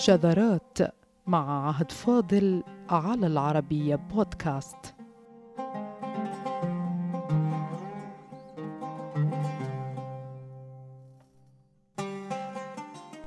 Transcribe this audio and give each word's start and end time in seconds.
شذرات 0.00 0.78
مع 1.26 1.68
عهد 1.68 1.92
فاضل 1.92 2.62
على 2.90 3.26
العربية 3.26 3.96
بودكاست. 3.96 4.94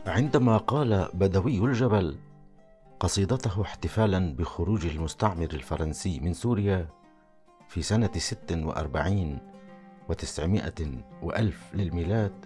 عندما 0.08 0.58
قال 0.58 1.10
بدوي 1.14 1.58
الجبل 1.58 2.16
قصيدته 3.00 3.62
احتفالا 3.62 4.36
بخروج 4.36 4.86
المستعمر 4.86 5.50
الفرنسي 5.54 6.20
من 6.20 6.34
سوريا 6.34 6.88
في 7.68 7.82
سنة 7.82 8.12
ست 8.18 8.52
وأربعين 8.52 9.40
وتسعمائة 10.10 11.04
وألف 11.22 11.72
للميلاد 11.74 12.46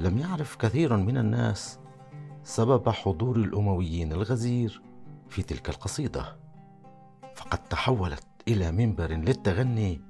لم 0.00 0.18
يعرف 0.18 0.56
كثير 0.56 0.96
من 0.96 1.18
الناس 1.18 1.80
سبب 2.42 2.88
حضور 2.88 3.36
الأمويين 3.36 4.12
الغزير 4.12 4.82
في 5.28 5.42
تلك 5.42 5.68
القصيدة. 5.68 6.36
فقد 7.34 7.58
تحولت 7.58 8.26
إلى 8.48 8.72
منبر 8.72 9.10
للتغني 9.10 10.00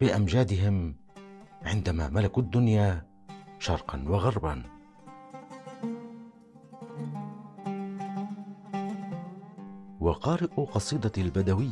بأمجادهم 0.00 0.96
عندما 1.62 2.08
ملكوا 2.08 2.42
الدنيا 2.42 3.06
شرقا 3.58 4.04
وغربا. 4.08 4.62
وقارئ 10.00 10.64
قصيدة 10.64 11.12
البدوي 11.18 11.70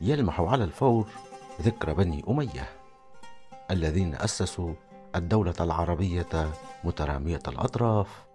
يلمح 0.00 0.40
على 0.40 0.64
الفور 0.64 1.08
ذكر 1.62 1.92
بني 1.92 2.24
أمية 2.28 2.68
الذين 3.70 4.14
أسسوا 4.14 4.74
الدولة 5.16 5.54
العربية 5.60 6.50
مترامية 6.84 7.42
الأطراف 7.48 8.31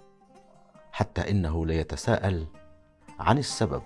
حتى 0.97 1.31
إنه 1.31 1.65
ليتساءل 1.65 2.47
عن 3.19 3.37
السبب. 3.37 3.81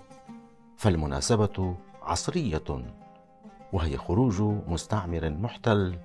فالمناسبة 0.76 1.76
عصرية 2.02 2.84
وهي 3.72 3.96
خروج 3.96 4.42
مستعمر 4.42 5.30
محتل 5.30 5.98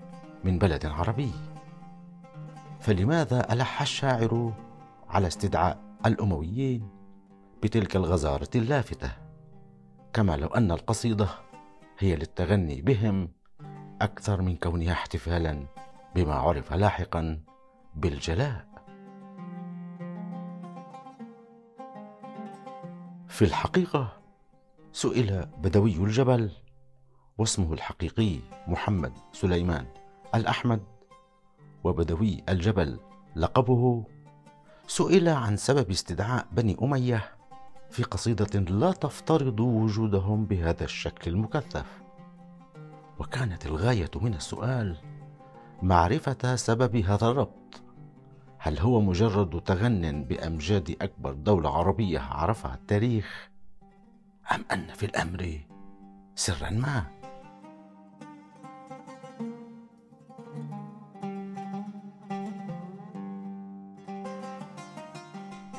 من 0.44 0.58
بلد 0.60 0.86
عربي. 0.86 1.32
فلماذا 2.80 3.54
ألح 3.54 3.82
الشاعر 3.82 4.54
على 5.10 5.28
استدعاء 5.28 5.80
الأمويين 6.06 6.90
بتلك 7.64 7.96
الغزارة 7.96 8.50
اللافتة؟ 8.56 9.12
كما 10.14 10.38
لو 10.38 10.48
أن 10.48 10.72
القصيدة 10.72 11.28
هي 12.00 12.16
للتغني 12.16 12.82
بهم 12.82 13.30
أكثر 14.02 14.42
من 14.42 14.56
كونها 14.56 14.94
احتفالا 14.94 15.68
بما 16.16 16.34
عرف 16.34 16.74
لاحقا 16.74 17.40
بالجلاء. 17.96 18.77
في 23.38 23.46
الحقيقة 23.46 24.14
سئل 24.94 25.46
بدوي 25.46 25.96
الجبل 25.96 26.52
واسمه 27.38 27.74
الحقيقي 27.74 28.40
محمد 28.68 29.14
سليمان 29.34 29.86
الأحمد 30.36 30.84
وبدوي 31.84 32.44
الجبل 32.50 33.00
لقبه. 33.36 34.04
سئل 34.88 35.30
عن 35.30 35.58
سبب 35.58 35.90
استدعاء 35.90 36.48
بني 36.52 36.78
أمية 36.82 37.32
في 37.90 38.04
قصيدة 38.04 38.60
لا 38.60 38.92
تفترض 38.92 39.60
وجودهم 39.60 40.46
بهذا 40.46 40.84
الشكل 40.84 41.32
المكثف. 41.32 42.02
وكانت 43.20 43.66
الغاية 43.66 44.12
من 44.16 44.34
السؤال 44.34 44.98
معرفة 45.82 46.56
سبب 46.56 46.96
هذا 46.96 47.28
الربط. 47.28 47.82
هل 48.68 48.80
هو 48.80 49.02
مجرد 49.02 49.62
تغن 49.62 50.24
بأمجاد 50.24 50.96
أكبر 51.02 51.34
دولة 51.34 51.78
عربية 51.78 52.20
عرفها 52.20 52.74
التاريخ؟ 52.74 53.50
أم 54.52 54.66
أن 54.72 54.88
في 54.94 55.06
الأمر 55.06 55.60
سرا 56.36 56.70
ما؟ 56.70 57.04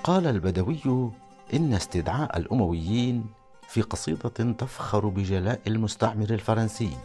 قال 0.04 0.26
البدوي 0.26 1.10
إن 1.54 1.72
استدعاء 1.72 2.38
الأمويين 2.38 3.26
في 3.68 3.82
قصيدة 3.82 4.28
تفخر 4.28 5.08
بجلاء 5.08 5.60
المستعمر 5.66 6.30
الفرنسي 6.30 6.96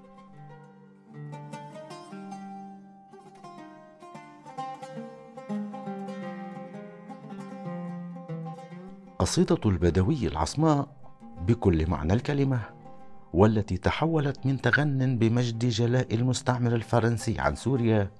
قصيدة 9.19 9.59
البدوي 9.65 10.27
العصماء 10.27 10.87
بكل 11.47 11.89
معنى 11.89 12.13
الكلمة 12.13 12.59
والتي 13.33 13.77
تحولت 13.77 14.45
من 14.45 14.61
تغن 14.61 15.17
بمجد 15.17 15.65
جلاء 15.65 16.15
المستعمر 16.15 16.75
الفرنسي 16.75 17.39
عن 17.39 17.55
سوريا 17.55 18.11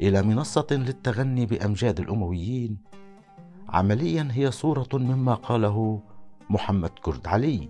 إلى 0.00 0.22
منصة 0.22 0.66
للتغني 0.70 1.46
بأمجاد 1.46 2.00
الأمويين. 2.00 2.78
عمليا 3.68 4.28
هي 4.32 4.50
صورة 4.50 4.88
مما 4.92 5.34
قاله 5.34 6.00
محمد 6.50 6.90
كرد 6.90 7.26
علي 7.26 7.68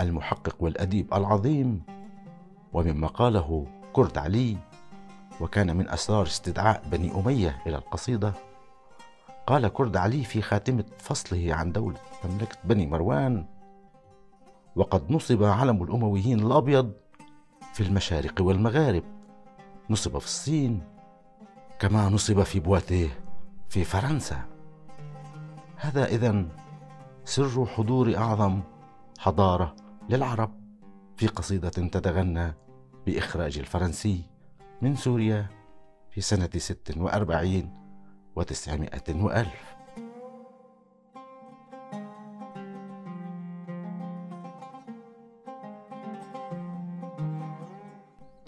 المحقق 0.00 0.56
والأديب 0.60 1.14
العظيم 1.14 1.82
ومما 2.72 3.06
قاله 3.06 3.66
كرد 3.92 4.18
علي 4.18 4.56
وكان 5.40 5.76
من 5.76 5.88
أسرار 5.88 6.26
استدعاء 6.26 6.82
بني 6.92 7.20
أمية 7.20 7.62
إلى 7.66 7.76
القصيدة. 7.76 8.32
قال 9.46 9.68
كرد 9.68 9.96
علي 9.96 10.24
في 10.24 10.42
خاتمة 10.42 10.84
فصله 10.98 11.54
عن 11.54 11.72
دولة 11.72 11.98
مملكة 12.24 12.56
بني 12.64 12.86
مروان 12.86 13.46
وقد 14.76 15.12
نصب 15.12 15.42
علم 15.42 15.82
الأمويين 15.82 16.40
الأبيض 16.40 16.92
في 17.72 17.82
المشارق 17.82 18.42
والمغارب 18.42 19.02
نصب 19.90 20.18
في 20.18 20.26
الصين 20.26 20.95
كما 21.78 22.08
نصب 22.08 22.42
في 22.42 22.60
بواتيه 22.60 23.08
في 23.68 23.84
فرنسا. 23.84 24.44
هذا 25.76 26.04
إذا 26.04 26.44
سر 27.24 27.66
حضور 27.66 28.16
أعظم 28.16 28.60
حضارة 29.18 29.76
للعرب 30.08 30.50
في 31.16 31.26
قصيدة 31.26 31.68
تتغنى 31.68 32.54
بإخراج 33.06 33.58
الفرنسي 33.58 34.24
من 34.82 34.96
سوريا 34.96 35.46
في 36.10 36.20
سنة 36.20 36.50
ست 36.56 36.94
وأربعين 36.96 37.74
وتسعمائة 38.36 39.22
وألف. 39.22 39.76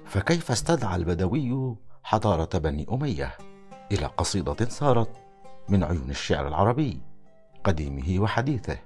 فكيف 0.04 0.50
استدعى 0.50 0.96
البدوي 0.96 1.76
حضارة 2.08 2.58
بني 2.58 2.86
أمية 2.92 3.34
إلى 3.92 4.06
قصيدة 4.06 4.68
صارت 4.68 5.10
من 5.68 5.84
عيون 5.84 6.10
الشعر 6.10 6.48
العربي 6.48 7.00
قديمه 7.64 8.22
وحديثه. 8.22 8.78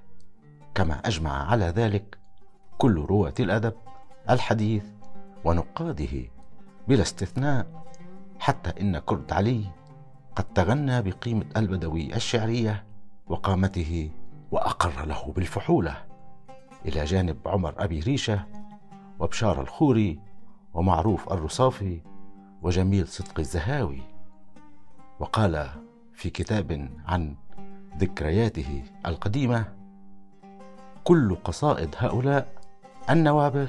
كما 0.75 0.93
أجمع 1.05 1.51
على 1.51 1.65
ذلك 1.65 2.17
كل 2.77 2.95
رواة 2.95 3.33
الأدب 3.39 3.73
الحديث 4.29 4.85
ونقاده 5.45 6.29
بلا 6.87 7.01
استثناء 7.01 7.85
حتى 8.39 8.81
إن 8.81 8.99
كرد 8.99 9.33
علي 9.33 9.65
قد 10.35 10.43
تغنى 10.43 11.01
بقيمة 11.01 11.45
البدوي 11.57 12.15
الشعرية 12.15 12.85
وقامته 13.27 14.11
وأقر 14.51 15.05
له 15.05 15.31
بالفحولة. 15.35 16.05
إلى 16.85 17.05
جانب 17.05 17.37
عمر 17.45 17.73
أبي 17.77 17.99
ريشة 17.99 18.45
وبشار 19.19 19.61
الخوري 19.61 20.19
ومعروف 20.73 21.33
الرصافي 21.33 22.12
وجميل 22.63 23.07
صدق 23.07 23.39
الزهاوي. 23.39 24.01
وقال 25.19 25.69
في 26.13 26.29
كتاب 26.29 26.89
عن 27.05 27.35
ذكرياته 27.97 28.83
القديمة 29.05 29.65
كل 31.03 31.35
قصائد 31.35 31.95
هؤلاء 31.97 32.53
النوابغ 33.09 33.67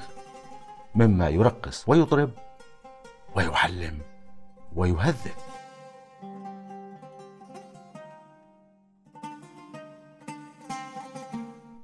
مما 0.95 1.29
يرقص 1.29 1.89
ويطرب 1.89 2.31
ويعلم 3.37 3.99
ويهذب. 4.77 5.35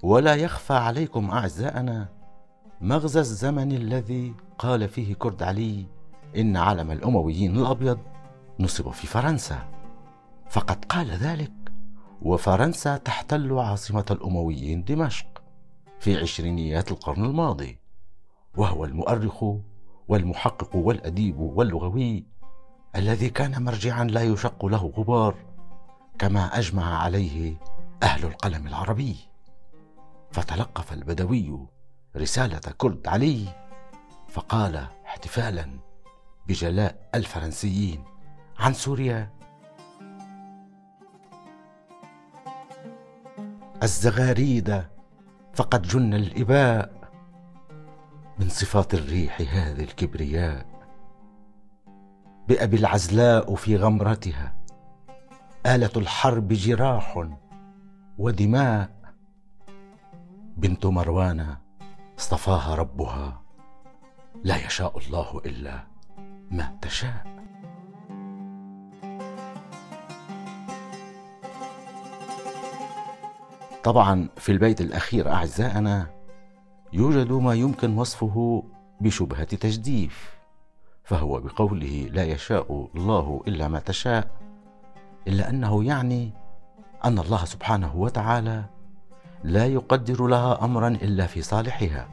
ولا 0.02 0.34
يخفى 0.34 0.72
عليكم 0.72 1.30
أعزائنا 1.30 2.08
مغزى 2.80 3.20
الزمن 3.20 3.72
الذي 3.72 4.34
قال 4.58 4.88
فيه 4.88 5.14
كرد 5.14 5.42
علي 5.42 5.86
إن 6.36 6.56
علم 6.56 6.90
الأمويين 6.90 7.56
الأبيض 7.56 7.98
نصب 8.60 8.90
في 8.90 9.06
فرنسا. 9.06 9.68
فقد 10.50 10.84
قال 10.84 11.10
ذلك 11.10 11.52
وفرنسا 12.22 12.96
تحتل 12.96 13.58
عاصمة 13.58 14.04
الأمويين 14.10 14.84
دمشق 14.84 15.42
في 16.00 16.16
عشرينيات 16.16 16.90
القرن 16.90 17.24
الماضي 17.24 17.78
وهو 18.56 18.84
المؤرخ 18.84 19.44
والمحقق 20.08 20.76
والأديب 20.76 21.38
واللغوي 21.38 22.26
الذي 22.96 23.30
كان 23.30 23.64
مرجعا 23.64 24.04
لا 24.04 24.22
يشق 24.22 24.66
له 24.66 24.92
غبار 24.96 25.34
كما 26.18 26.58
أجمع 26.58 26.98
عليه 26.98 27.56
أهل 28.02 28.24
القلم 28.24 28.66
العربي. 28.66 29.16
فتلقف 30.32 30.92
البدوي 30.92 31.66
رسالة 32.16 32.60
كرد 32.78 33.08
علي 33.08 33.48
فقال 34.28 34.86
احتفالا 35.06 35.89
بجلاء 36.50 37.10
الفرنسيين 37.14 38.04
عن 38.58 38.72
سوريا. 38.72 39.30
الزغاريد 43.82 44.84
فقد 45.54 45.82
جن 45.82 46.14
الإباء 46.14 47.10
من 48.38 48.48
صفات 48.48 48.94
الريح 48.94 49.40
هذه 49.40 49.84
الكبرياء 49.84 50.66
بأبي 52.48 52.76
العزلاء 52.76 53.54
في 53.54 53.76
غمرتها. 53.76 54.56
آلة 55.66 55.92
الحرب 55.96 56.48
جراح 56.48 57.28
ودماء. 58.18 59.14
بنت 60.56 60.86
مروان 60.86 61.56
اصطفاها 62.18 62.74
ربها. 62.74 63.42
لا 64.44 64.66
يشاء 64.66 64.98
الله 64.98 65.42
إلا 65.46 65.89
ما 66.50 66.76
تشاء. 66.82 67.26
طبعا 73.84 74.28
في 74.36 74.52
البيت 74.52 74.80
الأخير 74.80 75.32
أعزائنا 75.32 76.06
يوجد 76.92 77.32
ما 77.32 77.54
يمكن 77.54 77.98
وصفه 77.98 78.64
بشبهة 79.00 79.44
تجديف 79.44 80.38
فهو 81.04 81.40
بقوله 81.40 82.08
لا 82.12 82.24
يشاء 82.24 82.88
الله 82.96 83.42
إلا 83.48 83.68
ما 83.68 83.78
تشاء 83.80 84.30
إلا 85.28 85.50
أنه 85.50 85.84
يعني 85.84 86.32
أن 87.04 87.18
الله 87.18 87.44
سبحانه 87.44 87.96
وتعالى 87.96 88.64
لا 89.44 89.66
يقدر 89.66 90.26
لها 90.26 90.64
أمرا 90.64 90.88
إلا 90.88 91.26
في 91.26 91.42
صالحها 91.42 92.08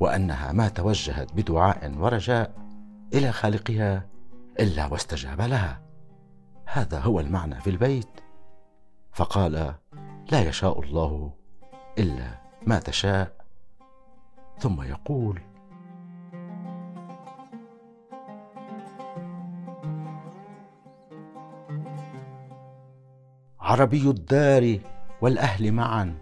وأنها 0.00 0.52
ما 0.52 0.68
توجهت 0.68 1.32
بدعاء 1.32 1.92
ورجاء 1.98 2.67
إلى 3.14 3.32
خالقها 3.32 4.06
إلا 4.60 4.86
واستجاب 4.86 5.40
لها. 5.40 5.82
هذا 6.66 6.98
هو 6.98 7.20
المعنى 7.20 7.60
في 7.60 7.70
البيت. 7.70 8.20
فقال 9.12 9.74
لا 10.32 10.48
يشاء 10.48 10.80
الله 10.80 11.32
إلا 11.98 12.40
ما 12.66 12.78
تشاء. 12.78 13.38
ثم 14.58 14.82
يقول 14.82 15.40
عربي 23.60 24.10
الدار 24.10 24.78
والأهل 25.20 25.72
معا 25.72 26.18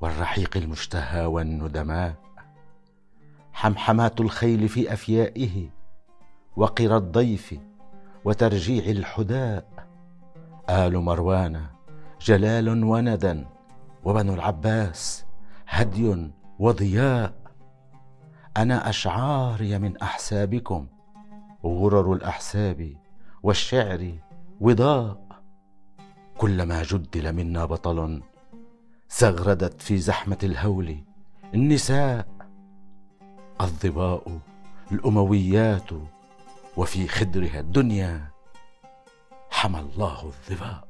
والرحيق 0.00 0.56
المشتهى 0.56 1.26
والندماء 1.26 2.14
حمحمات 3.52 4.20
الخيل 4.20 4.68
في 4.68 4.92
أفيائه 4.92 5.77
وقر 6.56 6.96
الضيف 6.96 7.54
وترجيع 8.24 8.84
الحداء 8.84 9.86
آل 10.70 10.98
مروان 10.98 11.66
جلال 12.20 12.84
وندى 12.84 13.44
وبنو 14.04 14.34
العباس 14.34 15.24
هدي 15.68 16.30
وضياء. 16.58 17.34
أنا 18.56 18.88
اشعاري 18.88 19.78
من 19.78 19.96
أحسابكم 19.96 20.86
غرر 21.64 22.12
الأحساب 22.12 22.96
والشعر 23.42 24.12
وضاء. 24.60 25.28
كلما 26.38 26.82
جدل 26.82 27.32
منا 27.32 27.64
بطل 27.64 28.22
زغردت 29.18 29.82
في 29.82 29.98
زحمة 29.98 30.38
الهول 30.42 30.96
النساء. 31.54 32.28
الظباء 33.60 34.38
الأمويات 34.92 35.90
وفي 36.78 37.08
خدرها 37.08 37.60
الدنيا 37.60 38.30
حمى 39.50 39.80
الله 39.80 40.24
الظباء 40.24 40.88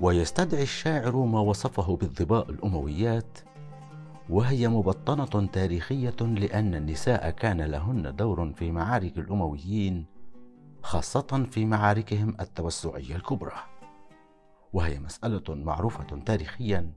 ويستدعي 0.00 0.62
الشاعر 0.62 1.16
ما 1.16 1.40
وصفه 1.40 1.96
بالظباء 1.96 2.50
الأمويات 2.50 3.38
وهي 4.28 4.68
مبطنة 4.68 5.46
تاريخية 5.46 6.16
لأن 6.20 6.74
النساء 6.74 7.30
كان 7.30 7.60
لهن 7.60 8.16
دور 8.16 8.52
في 8.52 8.72
معارك 8.72 9.18
الأمويين 9.18 10.06
خاصة 10.82 11.46
في 11.50 11.64
معاركهم 11.64 12.36
التوسعية 12.40 13.16
الكبرى. 13.16 13.79
وهي 14.72 14.98
مسألة 14.98 15.42
معروفة 15.48 16.20
تاريخيا. 16.26 16.92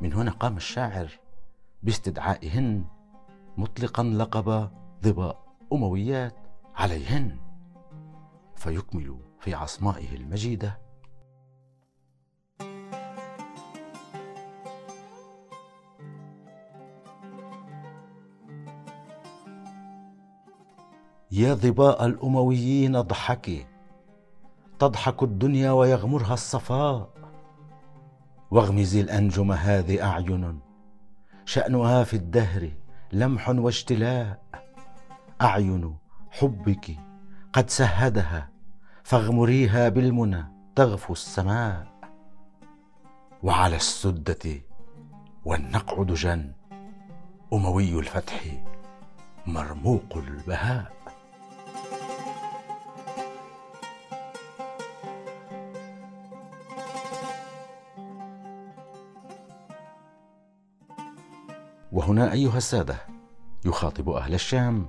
من 0.00 0.12
هنا 0.12 0.30
قام 0.30 0.56
الشاعر 0.56 1.18
باستدعائهن 1.82 2.84
مطلقا 3.56 4.02
لقب 4.02 4.70
ظباء 5.04 5.56
أمويات 5.72 6.36
عليهن 6.74 7.38
فيكمل 8.56 9.20
في 9.40 9.54
عصمائه 9.54 10.16
المجيدة. 10.16 10.78
يا 21.30 21.54
ظباء 21.54 22.06
الأمويين 22.06 22.96
اضحكي. 22.96 23.71
تضحك 24.82 25.22
الدنيا 25.22 25.70
ويغمرها 25.70 26.34
الصفاء. 26.34 27.10
واغمزي 28.50 29.00
الأنجم 29.00 29.52
هذه 29.52 30.02
أعين. 30.02 30.60
شأنها 31.44 32.04
في 32.04 32.16
الدهر 32.16 32.70
لمح 33.12 33.48
واجتلاء 33.48 34.42
أعين 35.42 35.96
حبك 36.30 36.98
قد 37.52 37.70
سهدها 37.70 38.50
فاغمريها 39.04 39.88
بالمنى 39.88 40.44
تغفو 40.76 41.12
السماء. 41.12 41.86
وعلى 43.42 43.76
السدة 43.76 44.62
والنقع 45.44 46.02
دجن 46.02 46.52
أموي 47.52 47.98
الفتح 47.98 48.40
مرموق 49.46 50.16
البهاء. 50.16 51.01
وهنا 61.92 62.32
أيها 62.32 62.56
السادة 62.56 62.96
يخاطب 63.66 64.08
أهل 64.08 64.34
الشام 64.34 64.86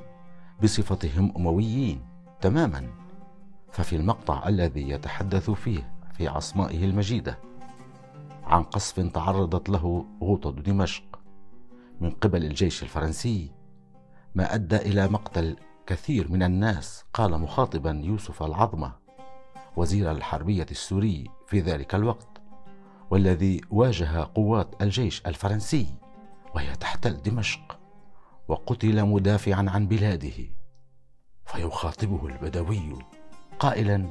بصفتهم 0.63 1.33
أمويين 1.38 2.05
تماما 2.41 2.89
ففي 3.72 3.95
المقطع 3.95 4.48
الذي 4.48 4.89
يتحدث 4.89 5.50
فيه 5.50 5.93
في 6.13 6.27
عصمائه 6.27 6.86
المجيدة 6.86 7.39
عن 8.43 8.63
قصف 8.63 9.00
تعرضت 9.00 9.69
له 9.69 10.05
غوطة 10.22 10.51
دمشق 10.51 11.19
من 12.01 12.12
قبل 12.12 12.45
الجيش 12.45 12.83
الفرنسي 12.83 13.51
ما 14.36 14.55
أدى 14.55 14.75
إلى 14.75 15.07
مقتل 15.07 15.57
كثير 15.88 16.31
من 16.31 16.43
الناس 16.43 17.03
قال 17.13 17.39
مخاطبا 17.41 18.01
يوسف 18.03 18.43
العظمة 18.43 18.91
وزير 19.75 20.12
الحربية 20.12 20.65
السوري 20.72 21.24
في 21.48 21.60
ذلك 21.60 21.95
الوقت 21.95 22.41
والذي 23.10 23.62
واجه 23.69 24.29
قوات 24.36 24.81
الجيش 24.81 25.22
الفرنسي. 25.27 26.02
وهي 26.55 26.75
تحتل 26.75 27.22
دمشق 27.22 27.79
وقتل 28.48 29.05
مدافعا 29.05 29.65
عن 29.69 29.88
بلاده. 29.88 30.50
فيخاطبه 31.45 32.27
البدوي 32.27 33.00
قائلا 33.60 34.10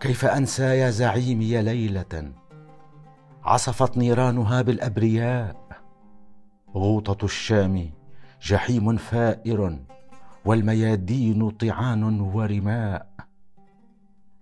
كيف 0.00 0.24
أنسى 0.24 0.62
يا 0.62 0.90
زعيمي 0.90 1.62
ليلة؟ 1.62 2.32
عصفت 3.42 3.96
نيرانها 3.96 4.62
بالأبرياء. 4.62 5.82
غوطة 6.74 7.24
الشام 7.24 7.90
جحيم 8.42 8.96
فائر 8.96 9.78
والميادين 10.44 11.50
طعان 11.50 12.20
ورماء. 12.20 13.06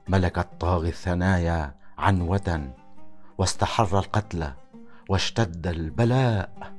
ملك 0.08 0.38
الطاغي 0.38 0.88
الثنايا 0.88 1.74
عنوه 1.98 2.72
واستحر 3.38 3.98
القتل 3.98 4.52
واشتد 5.08 5.66
البلاء. 5.66 6.72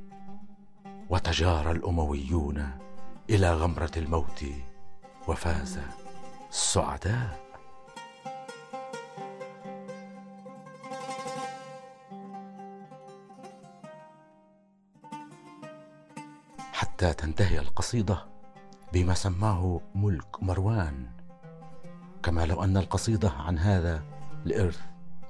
وتجارى 1.09 1.71
الأمويون 1.71 2.71
إلى 3.29 3.53
غمرة 3.53 3.91
الموت 3.97 4.45
وفاز 5.27 5.79
السعداء. 6.49 7.39
حتى 16.73 17.13
تنتهي 17.13 17.59
القصيدة. 17.59 18.38
بما 18.93 19.13
سماه 19.13 19.81
ملك 19.95 20.43
مروان. 20.43 21.07
كما 22.23 22.45
لو 22.45 22.63
أن 22.63 22.77
القصيدة 22.77 23.29
عن 23.29 23.57
هذا 23.57 24.03
الإرث 24.45 24.81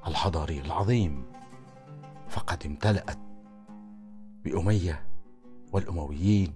الحضاري 0.08 0.60
العظيم 0.62 1.26
فقد 2.30 2.66
امتلأت 2.66 3.18
بأمية 4.44 5.06
والأمويين 5.72 6.54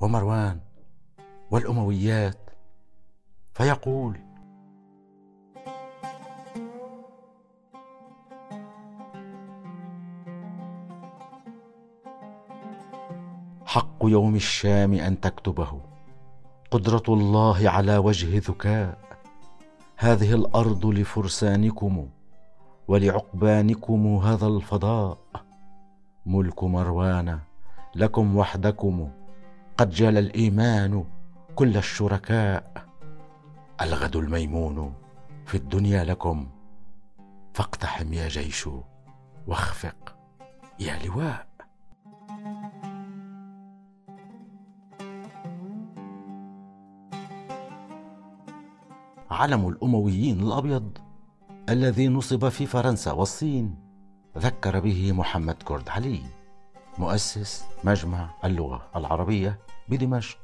ومروان 0.00 0.60
والأمويات 1.50 2.50
فيقول 3.54 4.20
حق 13.66 13.98
يوم 14.02 14.34
الشام 14.34 14.94
أن 14.94 15.20
تكتبه. 15.20 15.95
قدرة 16.70 17.02
الله 17.08 17.70
على 17.70 17.96
وجه 17.96 18.38
ذكاء. 18.38 18.98
هذه 19.96 20.34
الأرض 20.34 20.86
لفرسانكم 20.86 22.08
ولعقبانكم 22.88 24.16
هذا 24.16 24.46
الفضاء. 24.46 25.18
ملك 26.26 26.64
مروان 26.64 27.38
لكم 27.94 28.36
وحدكم. 28.36 29.10
قد 29.78 29.90
جل 29.90 30.18
الإيمان 30.18 31.04
كل 31.54 31.76
الشركاء. 31.76 32.86
الغد 33.80 34.16
الميمون 34.16 34.94
في 35.46 35.54
الدنيا 35.54 36.04
لكم. 36.04 36.48
فاقتحم 37.54 38.12
يا 38.12 38.28
جيش 38.28 38.68
واخفق 39.46 40.16
يا 40.80 40.98
لواء. 41.06 41.45
علم 49.30 49.68
الأمويين 49.68 50.40
الأبيض 50.40 50.98
الذي 51.68 52.08
نصب 52.08 52.48
في 52.48 52.66
فرنسا 52.66 53.12
والصين. 53.12 53.76
ذكر 54.38 54.80
به 54.80 55.12
محمد 55.12 55.62
كرد 55.62 55.88
علي 55.88 56.22
مؤسس 56.98 57.64
مجمع 57.84 58.30
اللغة 58.44 58.88
العربية 58.96 59.58
بدمشق 59.88 60.38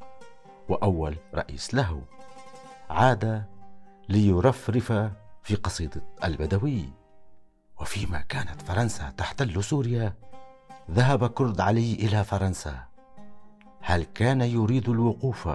وأول 0.69 1.17
رئيس 1.35 1.75
له. 1.75 2.03
عاد 2.91 3.45
ليرفرف 4.09 4.93
في 5.43 5.55
قصيدة 5.55 6.03
البدوي. 6.25 6.89
وفيما 7.81 8.21
كانت 8.21 8.63
فرنسا 8.63 9.11
تحتل 9.11 9.65
سوريا 9.65 10.15
ذهب 10.91 11.27
كرد 11.27 11.61
علي 11.61 11.95
إلى 11.95 12.25
فرنسا. 12.25 12.85
هل 13.81 14.03
كان 14.03 14.41
يريد 14.41 14.89
الوقوف 14.89 15.49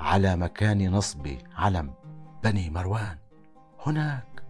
على 0.00 0.36
مكان 0.36 0.90
نصب 0.90 1.28
علم؟ 1.56 1.94
بني 2.44 2.70
مروان. 2.70 3.16
هناك. 3.86 4.42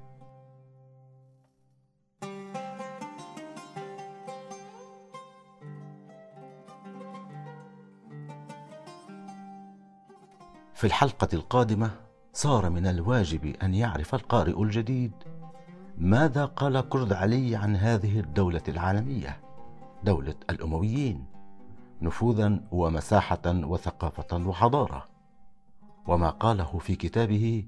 في 10.75 10.85
الحلقة 10.85 11.29
القادمة 11.33 11.91
صار 12.33 12.71
من 12.71 12.87
الواجب 12.87 13.57
أن 13.63 13.75
يعرف 13.75 14.15
القارئ 14.15 14.63
الجديد 14.63 15.13
ماذا 15.99 16.45
قال 16.45 16.89
كرد 16.89 17.13
علي 17.13 17.57
عن 17.57 17.77
هذه 17.77 18.21
الدولة 18.21 18.63
العالمية 18.69 19.41
دولة 20.05 20.35
الأمويين 20.51 21.27
نفوذا 22.03 22.61
ومساحة 22.71 23.43
وثقافة 23.47 24.47
وحضارة. 24.47 25.09
وما 26.07 26.31
قاله 26.31 26.79
في 26.79 26.97
كتابه 26.97 27.65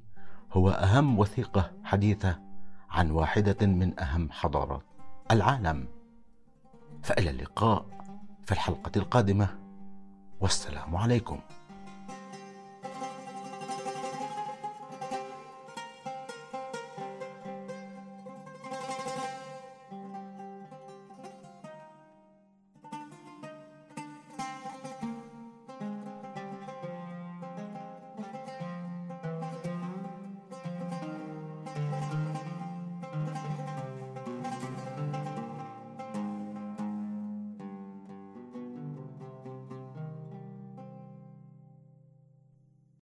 هو 0.55 0.71
أهم 0.71 1.19
وثيقة 1.19 1.73
حديثة 1.85 2.39
عن 2.91 3.11
واحدة 3.11 3.67
من 3.67 4.01
أهم 4.01 4.31
حضارات 4.31 4.83
العالم. 5.31 5.89
فإلى 7.03 7.31
اللقاء 7.31 7.87
في 8.45 8.53
الحلقة 8.53 8.91
القادمة 8.97 9.49
والسلام 10.41 10.97
عليكم. 10.97 11.41